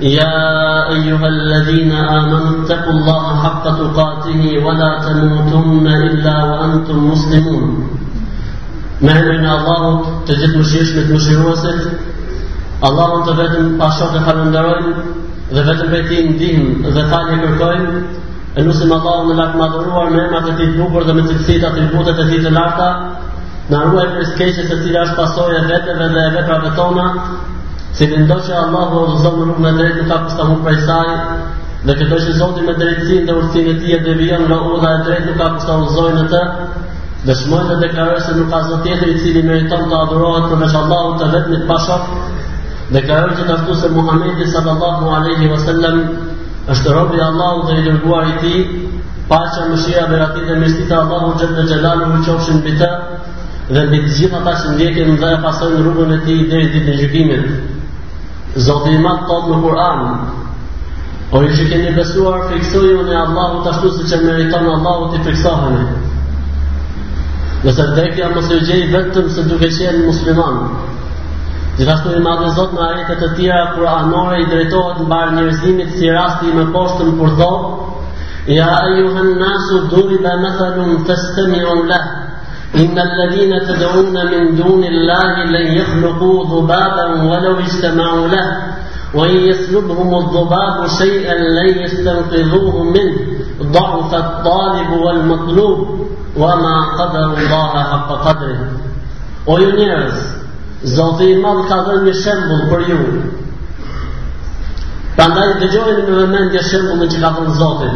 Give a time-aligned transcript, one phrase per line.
[0.00, 6.98] Jaa e juha alladhina aman, tekullaha haqqatu qatini, wa la tanu tumme illa, wa antum
[7.12, 7.84] muslimun.
[9.04, 11.84] Mehenre nga Allah unë të gjithë më shirëshme të më shirësit,
[12.88, 14.94] Allah unë të vetëm pashok e thalëndarojmë,
[15.54, 18.00] dhe vetëm vetim dijmë dhe thalje kërkojmë,
[18.56, 21.38] e nusë nga Allah unë në lakë madhuruar, mehenra të fitë bukur dhe me të
[21.44, 22.90] fitë atil butët e fitë larta,
[23.68, 27.06] na arru e përiskeshës e cilë ashtë pasoj e veteve dhe e vetrave tona,
[27.98, 30.76] Se në ndo që Allah dhe ozë zonë nuk me drejtë të ta kusta prej
[30.88, 31.08] saj,
[31.88, 34.90] dhe që është shë me drejtësin dhe ursin e tijet dhe vijon nga u dhe
[34.96, 36.42] e drejtë nuk ka kusta u zonë në të,
[37.26, 40.62] dhe shmojnë dhe deklarës e nuk ka zonë tjetër i cili meriton të adhurohet për
[40.62, 42.12] nëshë Allah dhe vetë një të pashok,
[42.94, 46.00] dhe kërën që të ashtu se Muhammedi sallallahu aleyhi wa sallam
[46.76, 48.54] është robri Allah dhe i lërguar i ti,
[49.32, 52.48] pa që më shia dhe ratit e mështit e Allah dhe dhe gjelalu në qof
[53.70, 56.70] dhe në të gjitha ta që ndjekin dhe e pasojnë rrugën e ti dhe i
[56.72, 57.44] ditë në gjykimit.
[58.58, 60.00] Zotë i matë të në Kur'an
[61.38, 65.24] O i që keni besuar Fiksoju në Allahu ashtu siç që meriton Allahu të i
[65.26, 65.76] fiksohën
[67.64, 70.58] Nëse dhekja Më së gjejë vetëm se duke qenë musliman
[71.78, 76.10] Gjithashtu i madhe Zotë në arjetet të tjera Kur'anore i drejtohet në barë njërzimit Si
[76.16, 78.02] rasti i më poshtë në thotë,
[78.56, 81.04] Ja e juhën nasu Duri dhe me thalun
[82.76, 88.62] إن الذين تدعون من دون الله لن يخلقوا ذبابا ولو اجتمعوا له
[89.14, 93.16] وإن يسلبهم الذباب شيئا لن يستنقذوه منه
[93.62, 98.56] ضعف الطالب والمطلوب وما قدر الله حق qadri.
[99.46, 100.14] O ju njerëz,
[100.96, 102.98] Zoti i Madh ka dhënë një shembull për ju.
[105.16, 107.90] Prandaj dëgjojeni me vëmendje shembullin që ka dhënë Zoti.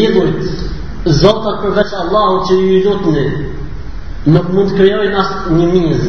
[0.00, 0.59] Idhujt
[1.06, 3.28] Zotat përveç Allahut që ju lutni
[4.32, 6.02] Nuk mund të krijojnë asë një miz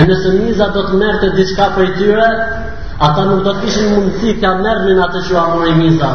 [0.00, 2.28] E nëse miza do të merrte diçka për i tyre
[3.08, 6.10] Ata nuk do të kishin mundësi të mërë minë atë që amur i miza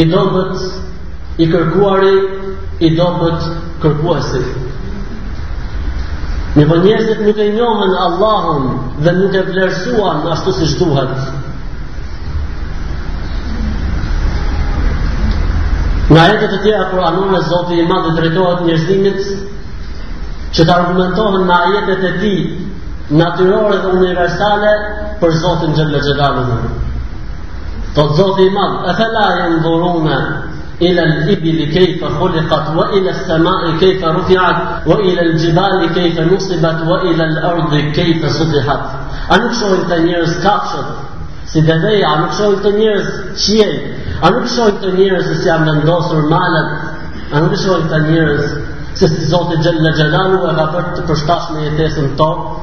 [0.00, 2.16] I do bët i kërkuari
[2.88, 3.44] I do bët
[3.84, 4.42] kërkuasi
[6.56, 8.72] Një nuk e njohën Allahun
[9.04, 11.37] Dhe nuk e vlerësuan ashtu si shtuhet si
[16.08, 19.18] Në ajetet të tjera Kur'anune, Zotë i madhe drejtohet njerëzimit
[20.56, 22.30] që të argumentohen në ajetet e ti
[23.20, 24.70] natyrore dhe universale
[25.20, 26.78] për Zotën Gjelle Gjelavën.
[27.98, 30.16] Po Zotë i madhe, ëthe la janë dhurume
[30.88, 34.58] ila l'ibili kejtë të hulikat, wa ila sëmai kejtë të rufiat,
[34.88, 39.00] wa ila l'gjibali kejtë të nusibat, wa ila l'ërdi kejtë të sudihat.
[39.32, 43.08] A nuk shojnë të njerëz kakshet, si dhe dheja, a nuk shojnë të njerëz
[43.44, 43.74] qiej,
[44.18, 46.70] A nuk shohit të njërës se si janë vendosur malet,
[47.32, 48.48] a nuk shohit të njërës
[48.98, 52.56] se si Zoti Gjellë Gjellalu e ka bërë të përshtash me jetesën tonë.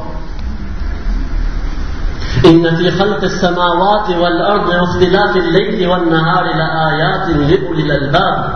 [2.50, 7.94] Inna fi khalq as-samawati wal ardi wa ikhtilafi al-layli wan nahari la ayatin li ulil
[8.00, 8.50] albab.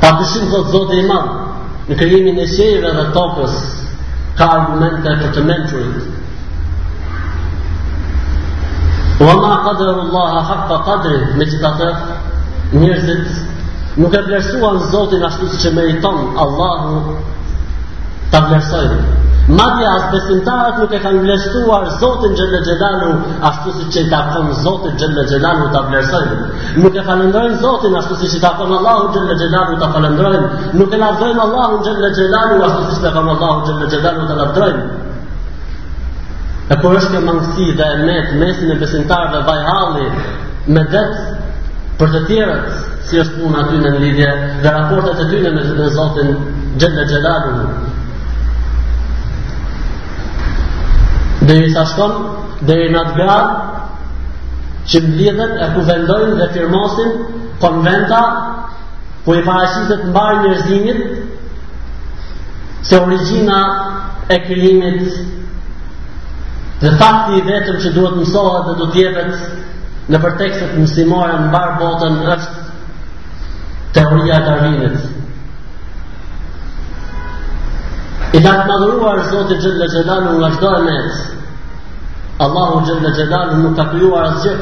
[0.00, 1.34] Pa dyshim thot Zoti i Madh,
[1.90, 3.58] në krijimin e qiellit dhe tokës
[4.38, 5.44] ka argumente për të
[9.18, 11.86] Wa ma qadra Allah haqqa qadri, me gjitha të
[12.78, 13.30] njërzit
[13.98, 17.00] nuk e vlerësuan Zotin ashtu si që meriton Allahu
[18.34, 18.98] ta vlerësojnë.
[19.58, 23.10] Madhja as besimtarët nuk e kanë vlerësuar Zotin Gjellë Gjellalu
[23.50, 26.38] ashtu si që i takon Zotin Gjellë Gjellalu ta vlerësojnë.
[26.84, 30.46] Nuk e falendrojnë Zotin ashtu si që i takon Allahu Gjellë Gjellalu ta falendrojnë.
[30.78, 34.88] Nuk e lavdojnë Allahu Gjellë Gjellalu ashtu si që i takon Allahu Gjellë ta lavdojnë.
[36.68, 40.08] E kur po është kjo mangësi dhe e met mesin e besimtarëve dhe vajhalli
[40.76, 41.20] me dhecë
[42.00, 42.66] për të tjerët,
[43.08, 44.32] si është puna aty në në lidhje
[44.64, 46.28] dhe raportet të tyne me zhëtën Zotin
[46.78, 47.54] Gjende Gjelalu.
[51.48, 52.12] Dhe i sa shkon,
[52.68, 53.38] dhe i në të
[54.92, 57.10] që më lidhët e ku vendojnë dhe firmosin
[57.64, 58.20] konventa
[59.24, 61.02] ku i parashitët në barë njërzimit
[62.90, 63.62] se origina
[64.28, 65.18] e kërimit
[66.80, 71.06] Dhe fakti i vetëm që duhet mësohet dhe duhet jepet në për tekstet në
[71.54, 72.52] barë botën është
[73.96, 75.08] teoria të arvinit.
[78.38, 80.98] I da të madhuruar Zotë i Gjëllë nga shdo e
[82.46, 84.54] Allahu Gjëllë Gjëllalu nuk ka pjuar asë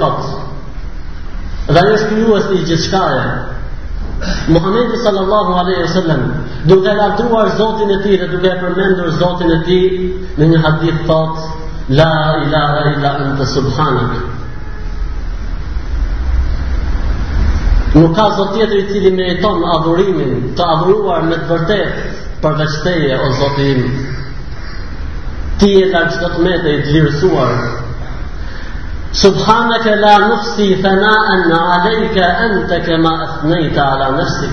[1.67, 3.25] dhe në shkjuhu e s'i gjithë shkare.
[4.55, 6.23] Muhammedi sallallahu aleyhi sallam,
[6.65, 9.81] duke lartuar Zotin e ti dhe duke përmendur Zotin e ti
[10.39, 11.49] në një hadith thotë,
[11.89, 14.15] La ilaha illa anta subhanak
[17.95, 22.03] Nuk ka zot tjetër i cili meriton adhurimin, të adhuruar me të vërtet
[22.43, 22.75] përveç
[23.19, 23.85] o Zoti im.
[25.59, 27.55] Ti e ai çdo e mëte i lirësuar.
[29.23, 34.53] Subhanaka la nufsi thana'an 'alayka anta kama athnayta 'ala nafsik.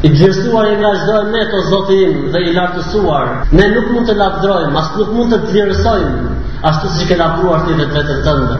[0.00, 4.14] I gjërësuar e nga gjdoj me të zotin dhe i lartësuar Ne nuk mund të
[4.16, 6.36] lapdrojmë, asë nuk mund të të vjërësojmë
[6.70, 8.56] Ashtu si ke lapruar të i vetë të tëndë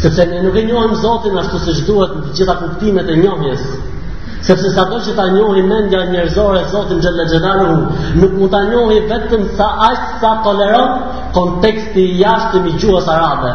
[0.00, 3.66] Sepse ne nuk e njohim zotin ashtu si gjduhet në gjitha kuptimet e njohjes
[4.48, 7.76] Sepse sa do që ta njohi mendja njërzore zotin gjëllë gjëdanu
[8.22, 10.96] Nuk mund të njohi vetëm sa ashtë sa toleron
[11.36, 13.52] konteksti i jashtë të mi gjuhës arabe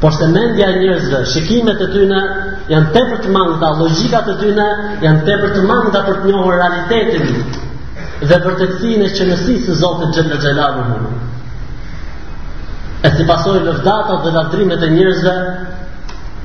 [0.00, 2.22] Por se mendja njerëzve, shikimet e ty në
[2.70, 4.64] janë tepër të mangëta logjika të dyna
[5.04, 7.36] janë tepër të mangëta për të njohur realitetin
[8.30, 11.14] dhe për të cilën që nësi se Zotit Gjellë Gjellarë më
[13.06, 15.34] E si pasoj lëvdata dhe ladrimet e njërzve,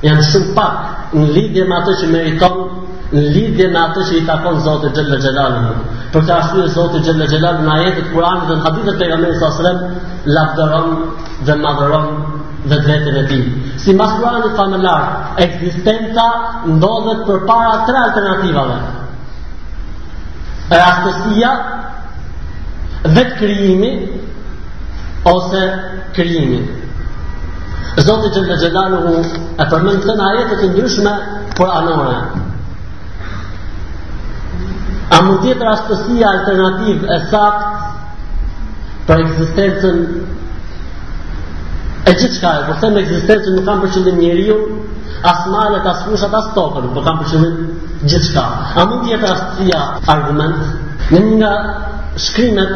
[0.04, 2.58] janë shumë pak në lidhje me atë që meriton,
[3.14, 7.08] në lidhje me atë që i takon Zotit Gjellë Gjellarë Për të ashtu e Zotit
[7.08, 9.82] Gjellë Gjellarë në ajetet Kuranit dhe në e për e gamen sasrem,
[10.36, 10.94] lafderon
[11.48, 12.14] dhe madheron
[12.70, 13.44] dhe drejtën e tim.
[13.76, 16.26] Si masluarën e ekzistenca
[16.66, 18.76] ndodhet ndodhët për para tre alternativave.
[20.70, 21.50] Rastësia,
[23.14, 23.90] dhe të krijimi,
[25.24, 25.62] ose
[26.14, 26.60] krijimi.
[28.06, 29.16] Zoti që në të gjendanë
[29.62, 31.12] e përmën të në arjetët të ndryshme,
[31.58, 32.16] për anore.
[35.12, 39.98] A mund jetë rastësia alternativë e sakt për eksistencën
[42.04, 44.56] E gjithë shka e, po them eksistenci nuk kam përshëllim njeri ju,
[45.28, 47.60] as malet, as fushat, as tokën, po kam përshëllim
[48.10, 48.44] gjithë shka.
[48.80, 49.82] A mund jetë rastia
[50.16, 51.52] argument, në një nga
[52.26, 52.74] shkrimet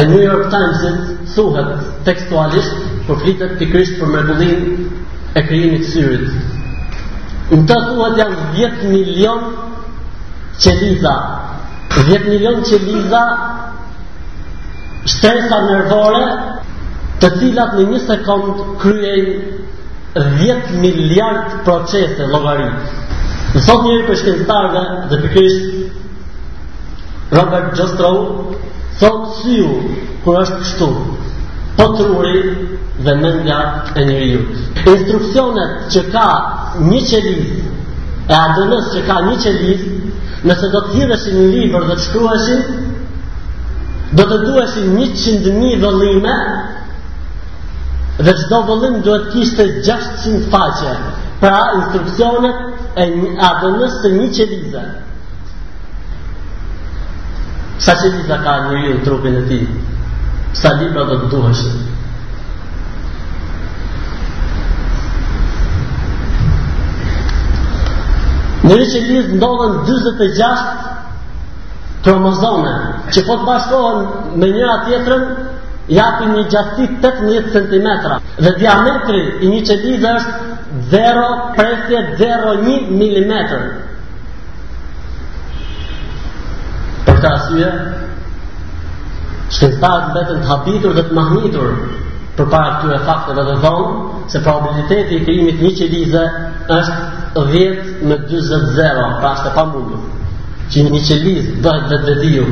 [0.00, 2.74] e New York Timesit thuhet tekstualisht,
[3.06, 4.68] për flitet krysht për mërgullin
[5.38, 6.26] e kryimit syrit.
[7.54, 9.50] Në të thuhet janë 10 milion
[10.64, 11.14] qeliza,
[12.02, 13.22] 10 milion qeliza
[15.08, 16.26] shtesa nervore
[17.22, 18.48] të cilat në një sekund
[18.82, 19.34] kryejnë
[20.42, 22.82] 10 miliard procese llogaritë.
[23.54, 25.58] Nësot njëri për shkenstarve dhe pikrish
[27.32, 27.96] Robert thotë
[29.00, 29.70] thot syu
[30.24, 30.88] kër është kështu
[31.78, 32.38] po truri
[33.06, 33.60] dhe mendja
[33.96, 34.40] e njëri ju.
[34.92, 36.26] Instruksionet që ka
[36.90, 37.50] një qeliz
[38.28, 39.80] e ADN-së që ka një qeliz
[40.46, 42.60] nëse do të hirëshin një libër dhe të shkruheshin
[44.12, 46.32] do të duhe si një mi vëllime
[48.26, 50.90] dhe qdo vëllim do të kishte 600 faqe
[51.40, 54.82] pra instruksionet e një adënës së një qelizë
[57.86, 59.62] sa qelizë ka një rinë trupin e ti
[60.60, 61.72] sa libra do të duheshë
[68.62, 70.60] Në një ndodhen 26
[72.06, 72.70] kromozome
[73.14, 73.98] që po të bashkohen
[74.42, 75.16] me një atë
[75.96, 77.88] japin një gjatësi 18 cm.
[78.44, 80.34] Dhe diametri i një qelizë është
[80.92, 83.32] 0.01 mm.
[87.08, 87.70] Për të asyje,
[89.56, 91.68] shkenstarët betën të habitur dhe të mahnitur
[92.38, 93.92] për parë të të faktëve dhe dhonë,
[94.32, 96.24] se probabiliteti i të një qelizë
[96.78, 96.98] është
[97.34, 97.38] 10
[98.08, 100.00] me 20 zero, pra është të pa mundur.
[100.72, 102.44] Që një qelizë bëhet vetë vetë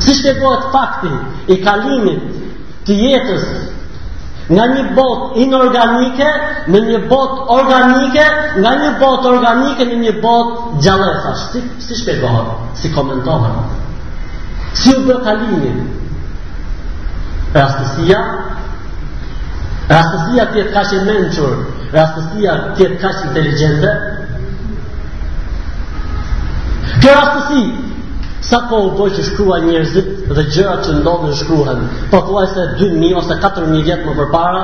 [0.00, 1.10] Si shpjegohet fakti
[1.54, 3.44] i kalimit të jetës
[4.54, 6.26] nga një bot inorganike
[6.70, 8.24] në një bot organike,
[8.62, 10.52] nga një bot organike në një bot
[10.84, 11.32] gjallëfa?
[11.50, 13.86] Si, si shpjegohet, si komentohet?
[14.82, 15.38] Si u bërë
[17.56, 18.16] Rastësia?
[19.88, 21.52] Rastësia tjetë ka që menqur,
[21.94, 23.92] rastësia tjetë ka që inteligente?
[27.00, 27.62] Kjo rastësi,
[28.40, 31.80] Sa ko po u dojë që shkrua njerëzit dhe gjërat që ndodhë në shkruhen,
[32.12, 34.62] po të uaj se 2.000 ose 4.000 vjetë më përpara,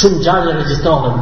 [0.00, 1.16] shumë gjarë e registrohen.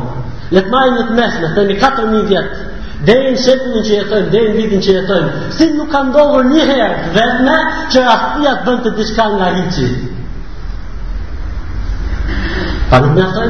[0.56, 2.62] Letë marim në të mesme, themi 4.000 vjetë,
[3.06, 7.56] Dejën shekullin që jetojmë, dejën vitin që jetojmë, si nuk ka një njëherë të vetëme
[7.92, 9.88] që rastia të bënd të dishka nga rici.
[12.88, 13.44] Pa nuk me aftoj?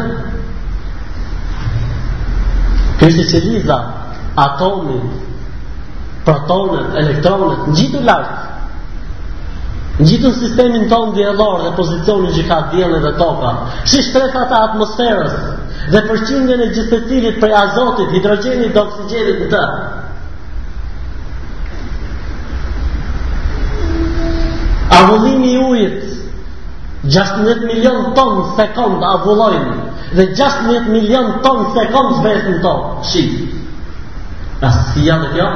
[3.05, 3.79] Kështë që liza
[4.47, 5.05] atomin,
[6.27, 8.45] protonët, elektronët, në gjithë lartë.
[9.97, 13.53] Në gjithë në sistemin tonë djelorë dhe pozicionin që ka djelën dhe toka,
[13.87, 15.37] që shtrefa të atmosferës
[15.93, 19.63] dhe përqyndjen e gjithë të cilit prej azotit, hidrogenit dhe oksigenit në të.
[24.99, 26.05] Avullimi i ujit,
[27.07, 29.73] 16 milion tonë sekund avullojnë,
[30.19, 33.53] dhe 16 milion tonë sekund zbesin tonë, shqipë.
[34.69, 35.49] Asë si janë të kjo?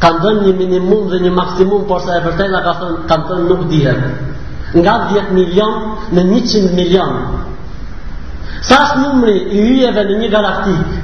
[0.02, 3.48] Kanë dhënë një minimum dhe një maksimum, por sa e vërtejnë, ka thënë, kanë dhënë
[3.48, 4.04] nuk dhjet.
[4.74, 5.74] Nga 10 milion
[6.16, 7.18] në 100 milion.
[8.68, 10.96] Sa është numëri i yjeve në një galaktik?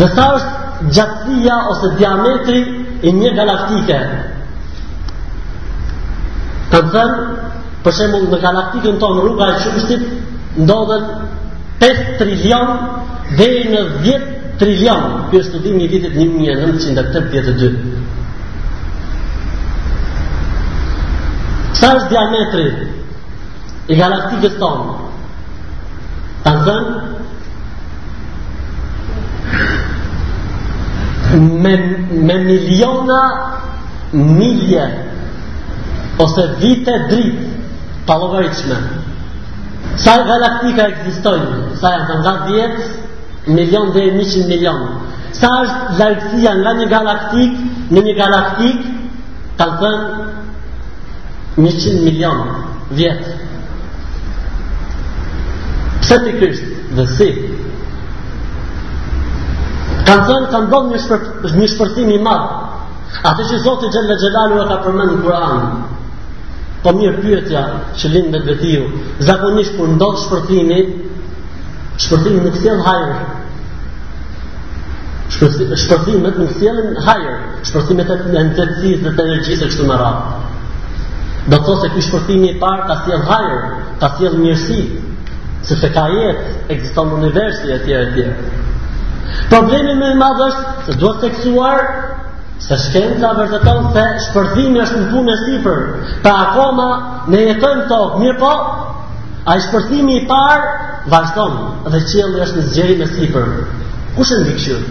[0.00, 2.60] Dhe sa është gjatësia ose diametri
[3.08, 3.96] i një galaktike?
[3.96, 4.38] Dhe
[6.70, 7.22] të dhënë,
[7.84, 10.04] përse në galaktikën tonë rruga e shumësit,
[10.64, 11.06] ndodhën
[11.82, 12.70] 5 trilion
[13.38, 14.28] dhe i në 10
[14.60, 17.72] trilion, kjo studim të një vitit 1982
[21.80, 22.64] Sa është diametri
[23.88, 24.98] i galaktikës tonë,
[26.46, 26.80] të
[31.40, 31.70] Me,
[32.26, 33.16] me miliona
[34.12, 34.82] milje,
[36.20, 37.48] Ose vite dritë,
[38.08, 38.78] pa logaritme.
[40.00, 41.76] Sa e galaktika eksistojnë?
[41.80, 42.80] Sa e nga 10
[43.56, 44.80] milion dhe 100 milion?
[45.36, 47.54] Sa është lajtësia nga një galaktik
[47.94, 48.82] në një galaktik,
[49.60, 49.92] ka të
[51.62, 52.42] 100 milion
[52.98, 53.36] vjetë?
[56.00, 57.30] Pse të kërstë dhe si?
[60.04, 62.60] Ka të dhënë, ka ndonë një shpërtimi madhë.
[63.30, 65.64] Ate që Zotë Gjellë Gjellalu e ka përmenë në Kuran
[66.80, 67.60] Po mirë pyetja
[67.96, 68.86] që lind me vetiu
[69.26, 70.78] Zakonisht kur po ndodh shpërtimi
[72.06, 73.18] Shpërtimi nuk sjell hajër
[75.34, 77.36] Shpërtimet nuk sjellin hajër
[77.70, 80.48] Shpërtimet e në të dhe të energjisë kështu më rap
[81.50, 83.60] Do të thosë e kështë shpërtimi i parë ka sjell hajër
[84.00, 84.80] Ka sjell mirësi
[85.68, 88.58] Se se ka jetë, egziston universi e tjere tjere
[89.52, 91.84] Problemi me më është Se duhet seksuar
[92.60, 95.78] Se shkenca vërteton se shpërthimi është në punë e sipër,
[96.24, 96.86] Ta akoma
[97.32, 98.50] ne jetën të tokë Mirë po,
[99.52, 100.72] a i i parë
[101.12, 103.46] vazhdojnë Dhe qëllë është në zgjeri me sipër.
[104.16, 104.82] Kushe në vikëshyë?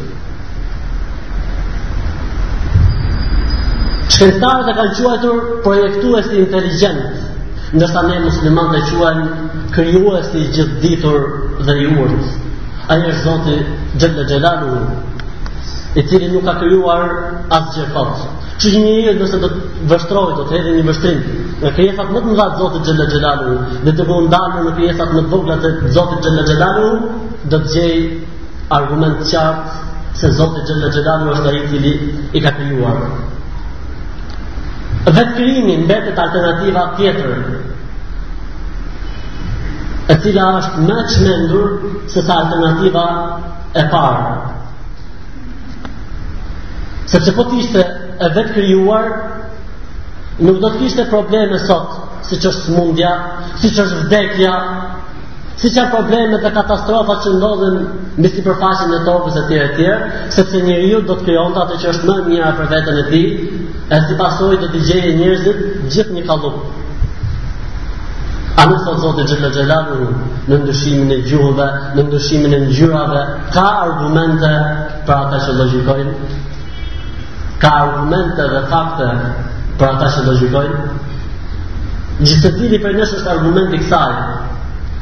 [4.18, 7.04] Shkenstarët e kanë quajtur projektu e si inteligent
[7.78, 9.28] Ndësa ne musliman të quajnë
[9.76, 11.22] kryu e si gjithë ditur
[11.68, 12.34] dhe i urës
[12.94, 13.60] Aje është zoti
[14.02, 14.42] gjëllë dhe
[15.96, 17.02] i cili nuk ka krijuar
[17.58, 18.26] asgjë fat.
[18.62, 21.22] Që një njeri nëse do të vështrohet, do të hedhë një vështrim
[21.64, 23.54] në krijesat më të mëdha të Zotit Xhella Xhelalu
[23.86, 26.90] dhe të vundalë në krijesat më të vogla të Zotit Xhella Xhelalu,
[27.52, 28.02] do të gjej
[28.80, 29.80] argument të qartë
[30.22, 31.94] se Zoti Xhella Xhelalu është ai i cili
[32.38, 32.98] i ka krijuar.
[35.16, 37.36] Dhe krimi betet alternativa tjetër
[40.14, 41.68] e cila është më e çmendur
[42.14, 43.06] se sa alternativa
[43.74, 44.59] e parë.
[47.10, 47.82] Sepse po të ishte
[48.20, 49.08] e vetë kryuar,
[50.46, 51.96] nuk do të kishte probleme sot,
[52.28, 53.14] si që është mundja,
[53.62, 54.54] si që është vdekja,
[55.60, 57.80] si që problemet e katastrofave që ndodhen
[58.22, 61.90] në sipërfaqen përfashin e tokës e tjere tjere, sepse njeriu do të kryon atë që
[61.94, 63.24] është më njëra për vetën e ti,
[63.90, 65.58] e si do të t'i njerëzit njërzit
[65.96, 66.60] gjithë një kallup.
[68.60, 69.80] A nuk të zote gjithë në
[70.52, 71.66] në ndëshimin e gjurëve,
[71.98, 73.22] në ndëshimin e gjurave,
[73.58, 74.54] ka argumente
[75.10, 76.14] për ata që logikojnë,
[77.60, 79.08] ka argumente dhe fakte
[79.80, 80.82] për ata që do gjykojnë?
[82.20, 84.16] Gjithë të tiri për nështë është argumenti kësaj,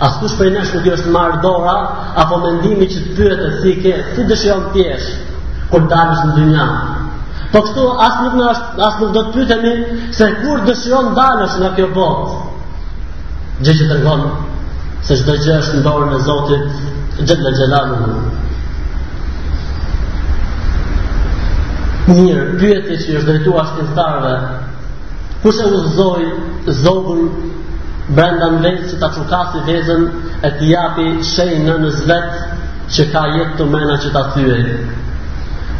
[0.07, 1.75] askush për nështë nuk jo është marrë dora,
[2.23, 5.07] apo mendimi që të pyret e thike, si dëshion të tjesh,
[5.73, 6.67] kur të arishë në dynja.
[7.53, 9.75] Po kështu, asë nuk, as nuk do të pyetemi
[10.19, 12.41] se kur dëshion banës në kjo botë.
[13.63, 14.31] Gjë që të rgonë,
[15.07, 16.81] se shdo gjë është në dorën e Zotit,
[17.19, 18.26] gjithë në në në
[22.07, 24.35] Mirë, pyeti që është drejtuar shkencëtarëve.
[25.43, 26.27] Kush e udhëzoi
[26.81, 27.25] zogun
[28.19, 30.05] brenda në vezë që ta çukasi vezën
[30.49, 31.09] e të japi
[31.65, 32.03] në nëz
[32.95, 34.63] që ka jetë të mena që ta thyej.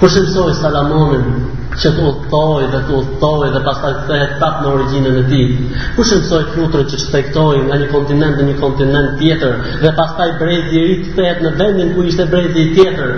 [0.02, 4.70] Kush e mësoi Salamonin që të udhtoi dhe të udhtoi dhe pastaj kthehet prap në
[4.76, 5.48] origjinën e tij.
[5.96, 10.30] Kush e mësoi flutrën që shtektoi nga një kontinent në një kontinent tjetër dhe pastaj
[10.44, 13.14] brezi i ri kthehet në vendin ku ishte brezi i tjetër.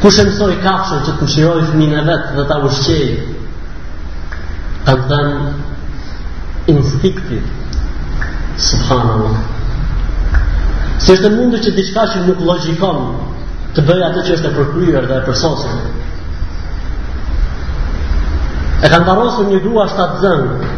[0.00, 3.08] Kush e mësoi kafshën që të mëshiroj fëmijën e vet dhe ta ushqej?
[4.86, 5.32] Ka dhën
[6.72, 7.40] instinkti.
[8.68, 9.34] Subhanallah.
[11.04, 13.02] Si është e mundu që diçka që nuk logikon
[13.76, 15.76] të bëjë atë që është e përkryer dhe e përsosur?
[18.80, 20.72] E kanë barosur një grua shtatë zënë,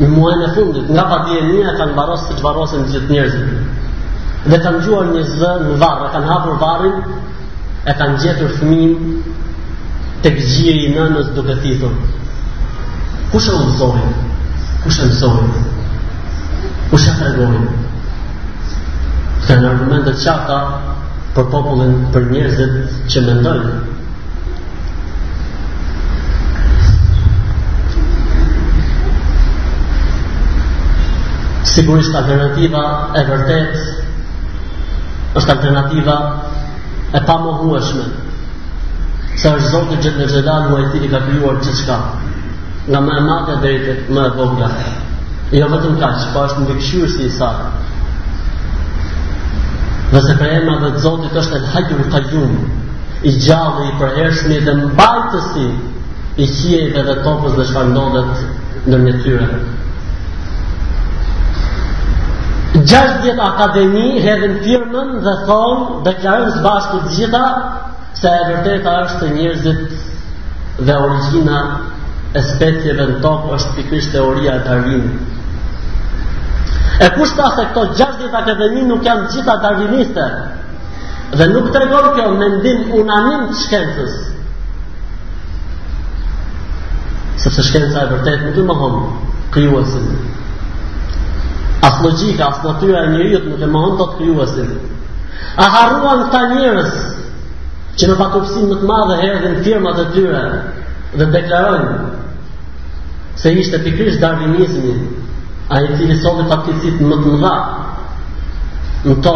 [0.00, 3.12] në muajnë e fundit, nga pa dhije një e kanë barosë të që barosën gjithë
[3.14, 3.88] njerëzit.
[4.50, 6.96] Dhe kanë gjuar një zënë në varë, kanë hapur varën
[7.86, 8.94] e kanë gjetur fëmin
[10.24, 11.92] të këgjiri në nësë duke thithur.
[13.32, 14.10] Kushe më mësojnë?
[14.84, 15.58] Kushe mësojnë?
[16.92, 17.66] Kushe fregojnë?
[19.38, 20.58] Këtë në argumentet qata
[21.36, 22.74] për popullin, për njerëzit
[23.12, 23.74] që mendojnë.
[31.68, 32.82] Sigurisht alternativa
[33.14, 33.74] e vërtet
[35.38, 36.14] është alternativa
[37.16, 38.04] e pa më huëshme
[39.42, 41.96] sa është zotë që në gjelan më e ti i ka pëjuar që shka
[42.88, 44.68] nga më e matë e dhejtë më e bonga
[45.60, 47.50] jo më të nkaqë po është në në si i sa
[50.12, 52.60] dhe se për ema dhe të Zotit është e hajtër të gjumë
[53.28, 55.66] i gjallë i përhershme dhe mbajtësi
[56.42, 59.48] i qie dhe topës dhe shfarëndodet në në tyre
[62.74, 67.44] Gjashdjet akademi hedhin firmen dhe thonë dhe kjarën së bashkët gjitha
[68.20, 69.78] se e vërteta është njërzit
[70.86, 71.58] dhe origina
[72.38, 75.08] e spetje në tokë është të teoria e Darwin.
[77.06, 80.28] E kushta se këto gjashdjet akademi nuk janë gjitha Darwiniste
[81.40, 84.14] dhe nuk të regonë kjo mendim unanim të shkencës.
[87.38, 89.06] Se se shkenca e vërtet nuk i më homë
[89.56, 90.27] kryuësit.
[91.82, 94.70] As logika, as natyra e njeriut nuk e mohon dot krijuesin.
[95.62, 96.92] A harruan ta njerëz
[97.98, 100.42] që në pakopsin më të madhe herën firma të tyre
[101.18, 101.98] dhe deklarojnë
[103.42, 104.94] se ishte pikrish darwinizmi
[105.74, 107.52] a i cili sotë të më të mëdha
[109.10, 109.34] në to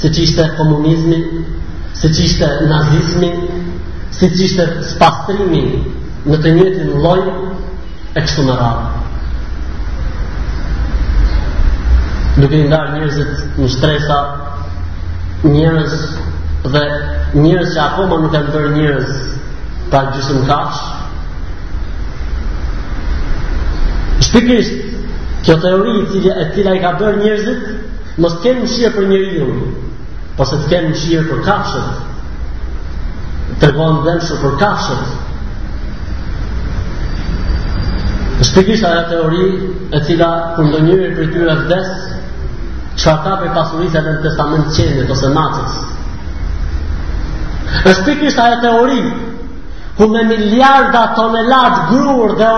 [0.00, 1.18] se që ishte komunizmi
[2.00, 3.30] se që ishte nazizmi
[4.18, 5.64] se që ishte spastrimi
[6.30, 7.34] në të njëtë në lojnë
[8.18, 9.03] e kështu në rarë
[12.40, 14.16] duke i ndarë njërzit në shtresa
[15.46, 15.92] njërz
[16.72, 16.84] dhe
[17.42, 19.12] njërz që apo më nuk e më dërë njërz
[19.92, 20.80] pa gjysim kash
[24.28, 24.74] shpikisht
[25.46, 27.62] kjo teori e cila e tila i ka dërë njërzit
[28.24, 29.48] mos së të kemë në shirë për njëri ju
[30.38, 31.90] po së të kemë në shirë për kashët
[33.60, 34.14] të regonë dhe
[34.46, 35.06] për kashët
[38.44, 39.44] Shpikisht aja teori
[39.94, 41.90] e cila kundo njëri për tyra vdes
[43.02, 45.78] që ata për pasurisë edhe në testament qenit ose macës.
[47.90, 49.00] është pikrisht ajo teori,
[49.96, 52.52] ku me miliarda tonelat grur dhe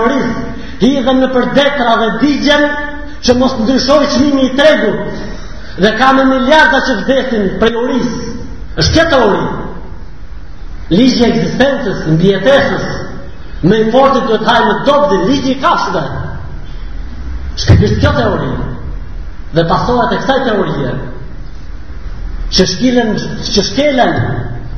[0.88, 2.64] i dhe në përdetra dhe digjen,
[3.24, 4.92] që mos të ndryshoj qmimi i tregu,
[5.80, 8.06] dhe ka me miliarda që vdesin prej oris,
[8.78, 9.46] është kje teori,
[10.98, 12.86] ligjë e egzistencës, në bjetesës,
[13.62, 16.02] me importit dhe taj të dobdi, ligjë i kafshve,
[17.56, 18.54] është kje kjo teori,
[19.54, 20.90] dhe pasohet e kësaj teorie
[22.56, 23.12] që shkilen
[23.52, 24.14] që shkelen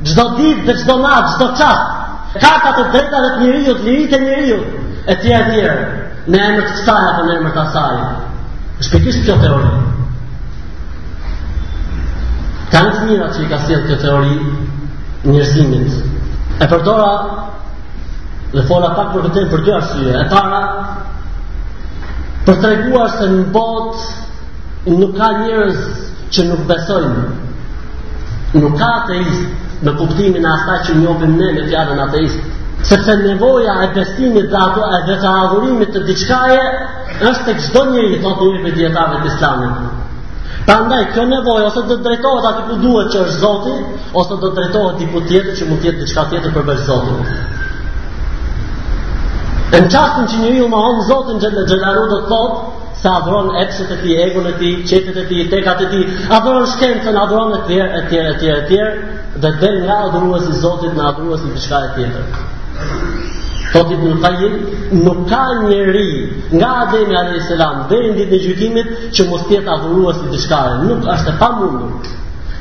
[0.05, 4.07] gjdo dit dhe gjdo nat, gjdo qat kakat e dreta dhe të njëriju të njëri
[4.11, 4.59] të njëriju
[5.11, 5.73] e tje e tje
[6.31, 7.97] në emër të qaj apo në emër të asaj
[8.83, 9.71] është për kjo teori
[12.71, 14.39] ka në të njëra që i ka sjetë kjo teori
[15.33, 15.99] njërzimit
[16.63, 17.11] e përdora
[18.53, 20.61] dhe fola pak për vëtejnë për dy arsye e para
[22.45, 24.27] për të reguar se në botë
[24.97, 25.77] nuk ka njerëz
[26.33, 27.25] që nuk besojnë
[28.61, 33.73] nuk ka ateist në kuptimin e asaj që njohim ne me fjalën ateist sepse nevoja
[33.85, 36.61] e besimit dhe ato e dhe të adhurimit të diçkaje
[37.29, 39.85] është tek çdo njeri pa ku i me dietave të Islamit
[40.65, 43.75] prandaj kjo nevoja, ose të drejtohet aty ku duhet që është Zoti
[44.23, 47.25] ose do të drejtohet diku tjetër që mund të jetë diçka tjetër për Zotin
[49.69, 52.61] Në qasën që njëri u më honë zotën që në gjëllaru të thotë,
[53.01, 55.99] se adhron epsët e ti, egun e ti, qetët e ti, tekat e ti,
[56.37, 59.03] adhron shkencën, adhron e tjerë, e tjerë, e tjerë, e tjerë,
[59.43, 62.33] dhe dhe nga adhruës i zotit në adhruës i të shkaj e tjetër.
[63.71, 64.57] Thotit në kajit,
[65.05, 66.09] nuk ka njëri
[66.57, 67.53] nga ademi a.s.
[67.91, 71.37] dhe në ditë në gjykimit që mos tjetë adhruës i të shkaj, nuk është e
[71.45, 72.13] pa mundur.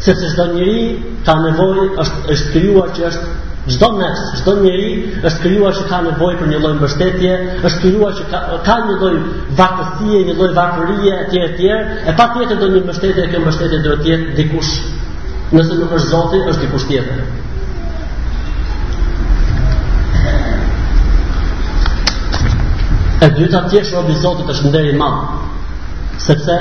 [0.05, 0.83] Se se shtë njëri
[1.25, 3.37] ka nevoj është, është kriua që është
[3.75, 4.89] Çdo nes, çdo njeri
[5.29, 7.33] është krijuar që ka nevojë për një lloj mbështetje,
[7.69, 9.17] është krijuar që ka, ka një lloj
[9.59, 11.67] vakësie, një lloj vakurie etj etj,
[12.09, 14.73] e patjetër do një mbështetje, kjo mbështetje do të jetë dikush.
[15.53, 17.23] Nëse nuk është Zoti, është dikush tjetër.
[23.21, 25.09] E dyta tjesh robi Zotit është nderi ma
[26.23, 26.55] Sepse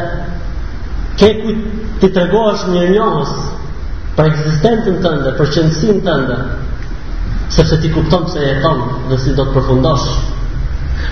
[1.22, 1.54] Ke ku
[2.02, 3.34] të tregoash një njohës
[4.18, 6.40] Për eksistentin tënde Për qëndësin tënde
[7.50, 10.08] sepse ti kupton se e ton dhe si do të përfundosh.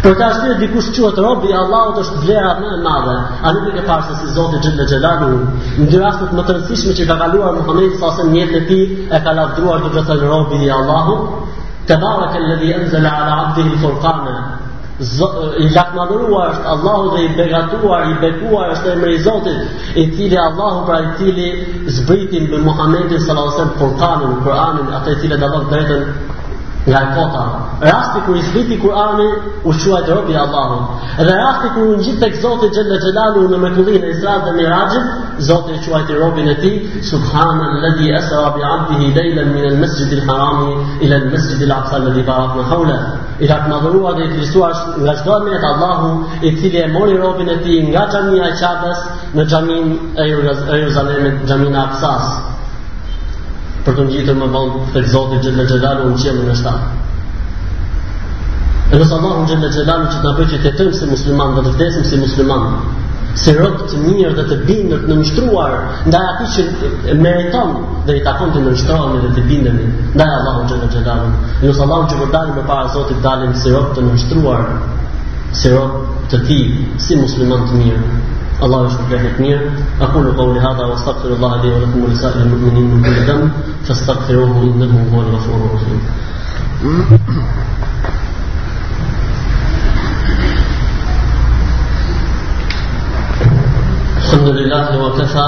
[0.04, 3.16] Për ta asnjë dikush quhet rob i Allahut është vlera më e madhe.
[3.46, 5.40] A nuk e ke parë se si Zoti xhënë xhelalu
[5.80, 8.66] në dy rastet më të rëndësishme që ka kaluar Muhamedi sa se një jetë e
[8.70, 11.58] tij e ka lavdruar duke thënë rob i Allahut.
[11.90, 14.36] Tabaraka alladhi anzala ala abdihi furqana
[15.60, 20.86] i lakmadëruar Allahu dhe i begatuar, i bekuar është emri i Zotit, i cili Allahu
[20.88, 21.50] pra i cili
[21.98, 23.68] zbritin për Muhammedin s.a.s.
[23.82, 26.06] Kur'anin, Kur'anin, atë i cili dalot drejtën
[26.88, 27.44] nga e kota.
[27.84, 29.36] Rasti kër i zbriti Kur'anin,
[29.68, 30.80] u shuaj të robi Allahu.
[31.18, 33.14] Dhe rasti kër u në gjithë të këzotit
[33.52, 35.14] në me këllin e Israel dhe Mirajit,
[35.52, 36.72] Zotit e shuaj të robin e ti,
[37.12, 42.16] Subhanën lëdi esra bi abdihi dejlen minë në mesjidil harami, ilë në mesjidil aksal në
[42.22, 44.68] libarat në haulet i ka të madhurua dhe i kërësua
[45.04, 46.12] nga qdo e Allahu
[46.48, 49.02] i cili e mori robin e ti nga qami e i qatës
[49.38, 49.92] në qamin
[50.24, 52.30] e Jeruzalemet në qami Aksas
[53.88, 56.86] për të njitër më bëllë të zotit gjithë me gjelalu në qemë në shtarë
[58.94, 61.54] e nësë Allahu në gjithë me gjelalu që të bëjtë që të tëmë si musliman
[61.60, 62.72] dhe të vdesim si musliman
[63.40, 65.74] si robë të mirë dhe të bindër të nënshtruar
[66.08, 67.74] ndaj atij që meriton
[68.08, 71.66] dhe i takon të nënshtrohemi dhe të bindemi ndaj Allahut xhallahu xhallahu.
[71.66, 74.62] Ju sallallahu që dalim me para Zotit dalim si robë të nënshtruar,
[75.60, 76.70] si robë të tij,
[77.08, 78.04] si musliman të mirë.
[78.64, 79.62] الله يشكر لك نير
[80.02, 83.52] أقول قولي هذا وأستغفر الله لي ولكم ولسائر المؤمنين من كل ذنب
[83.86, 86.02] فاستغفروه إنه هو الغفور الرحيم
[94.66, 95.46] لله وكفى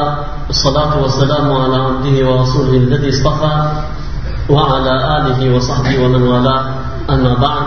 [0.50, 3.54] الصلاة والسلام على عبده ورسوله الذي اصطفى
[4.50, 6.62] وعلى آله وصحبه ومن والاه
[7.10, 7.64] أما بعد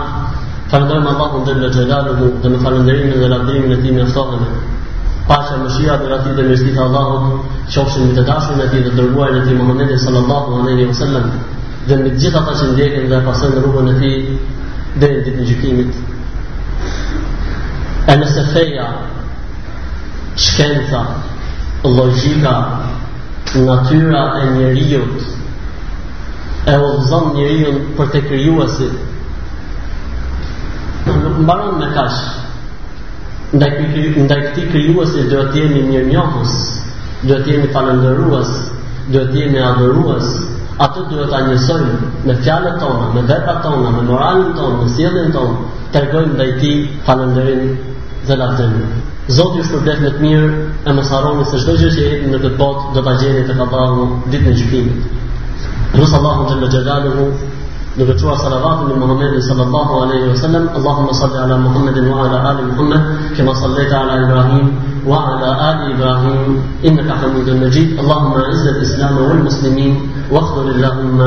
[0.71, 4.39] فلدينا الله جل جلاله من دم فلدينا من الأبدين من الدين الصغر
[5.29, 7.07] باشا مشيئة بلاتي دم يستيث الله
[7.73, 11.25] شوش متداشو نتي دردوا نتي محمد صلى الله عليه وسلم
[11.89, 14.11] دم بجيطة شنديك إذا فصل روح نتي
[15.01, 15.91] دين دين جكيمت
[18.13, 18.87] أنا سفيا
[20.43, 21.03] شكنثا
[21.83, 22.77] logika
[23.55, 25.21] natyra e njeriut
[26.67, 28.93] e ozon njeriut për të kryuasit
[31.07, 32.19] nuk mbaron me kash
[33.53, 33.69] ndaj
[34.29, 36.53] këti kryuasit dhe të jemi një njohës
[37.25, 38.51] dhe të jemi falëndëruas
[39.11, 40.27] dhe të jemi adëruas
[40.85, 41.81] ato dhe të njësoj
[42.25, 45.55] me fjallet tonë, me vetat tonë, me moralin tonë, me sjedin tonë,
[45.93, 46.71] tërgojmë dhe i ti
[47.05, 47.65] falëndërin
[48.27, 49.10] dhe latërin.
[49.29, 50.47] Zoti ju shpërblet më të mirë
[50.89, 53.59] e më saroni se çdo gjë që jepni në këtë botë do ta gjeni tek
[53.65, 55.03] Allahu ditën e gjykimit.
[55.93, 57.27] Nus Allahu xhalla xhalaluhu
[57.99, 62.63] në veçuar salavatin në Muhammedin sallallahu alaihi wasallam, Allahumma salli ala Muhammedin wa ala ali
[62.71, 67.99] Muhammed, kama sallaita ala Ibrahim wa ala ali Ibrahim, innaka Hamidum Majid.
[68.01, 69.93] Allahumma izz al-islam wal muslimin,
[70.31, 71.19] wa واخذل اللهم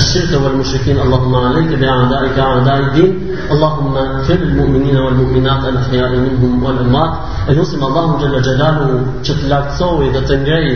[0.00, 3.10] الشرك والمشركين اللهم عليك بأعدائك أعداء الدين
[3.54, 7.12] اللهم اغفر المؤمنين والمؤمنات الأحياء منهم والأموات
[7.48, 8.88] المسلم يسمى الله جل جلاله
[9.28, 10.66] تفلاك صوي دتنجي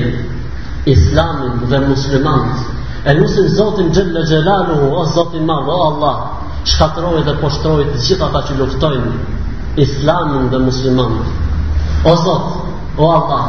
[0.95, 1.39] إسلام
[1.71, 2.55] والمسلمات
[3.09, 6.15] أن يسمى زوت جل جلاله والزوت ما هو الله
[6.71, 9.05] شخطروي دا بوشتروي تسيطة تلوفتوين
[9.85, 11.29] إسلام والمسلمات
[12.07, 12.51] O Zot,
[12.97, 13.47] o Allah,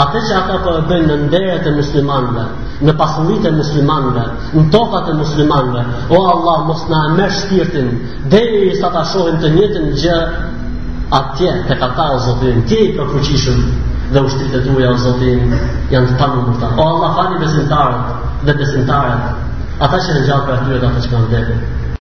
[0.00, 0.70] atë që ata po
[2.86, 4.22] në pasurit e muslimanve,
[4.56, 5.82] në tokat e muslimanve,
[6.16, 7.90] o Allah, mos në amër shpirtin,
[8.32, 10.18] dhe i sa të shohin të njëtën gjë,
[11.20, 13.60] atje, të kata o zotin, tje i përkruqishëm,
[14.14, 15.54] dhe ushtrit e duja o zotin,
[15.94, 16.72] janë të tamë mërta.
[16.82, 21.14] O Allah, fani besimtarët, dhe besimtarët, ata që në gjatë për atyre, dhe ata që
[21.14, 21.81] kanë dhebë,